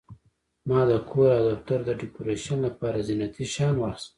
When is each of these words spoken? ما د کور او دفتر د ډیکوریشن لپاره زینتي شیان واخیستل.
ما 0.69 0.81
د 0.89 0.91
کور 1.09 1.29
او 1.37 1.43
دفتر 1.51 1.79
د 1.85 1.89
ډیکوریشن 2.01 2.57
لپاره 2.67 3.05
زینتي 3.07 3.45
شیان 3.53 3.75
واخیستل. 3.77 4.09